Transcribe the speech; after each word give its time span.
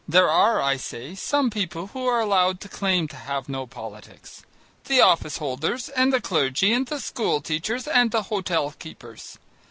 There 0.07 0.31
are, 0.31 0.59
I 0.59 0.77
say, 0.77 1.13
some 1.13 1.51
people 1.51 1.85
who 1.93 2.07
are 2.07 2.19
allowed 2.19 2.59
to 2.61 2.67
claim 2.67 3.07
to 3.09 3.15
have 3.15 3.47
no 3.47 3.67
politics, 3.67 4.43
the 4.85 4.99
office 4.99 5.37
holders, 5.37 5.89
and 5.89 6.11
the 6.11 6.19
clergy 6.19 6.73
and 6.73 6.87
the 6.87 6.99
school 6.99 7.39
teachers 7.39 7.87
and 7.87 8.09
the 8.09 8.23
hotel 8.23 8.71
keepers. 8.71 9.37